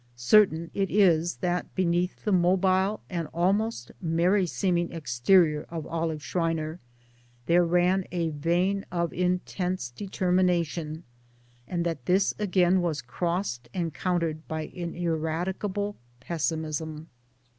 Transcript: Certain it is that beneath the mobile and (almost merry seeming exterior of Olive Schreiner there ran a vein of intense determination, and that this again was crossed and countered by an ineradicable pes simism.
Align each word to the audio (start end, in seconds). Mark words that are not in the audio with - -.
Certain 0.15 0.71
it 0.73 0.89
is 0.89 1.35
that 1.41 1.75
beneath 1.75 2.23
the 2.25 2.31
mobile 2.31 3.01
and 3.07 3.27
(almost 3.35 3.91
merry 4.01 4.47
seeming 4.47 4.91
exterior 4.91 5.67
of 5.69 5.85
Olive 5.85 6.23
Schreiner 6.23 6.79
there 7.45 7.63
ran 7.63 8.05
a 8.11 8.29
vein 8.29 8.83
of 8.91 9.13
intense 9.13 9.91
determination, 9.91 11.03
and 11.67 11.85
that 11.85 12.07
this 12.07 12.33
again 12.39 12.81
was 12.81 13.03
crossed 13.03 13.69
and 13.75 13.93
countered 13.93 14.47
by 14.47 14.61
an 14.63 14.95
ineradicable 14.95 15.95
pes 16.19 16.51
simism. 16.51 17.05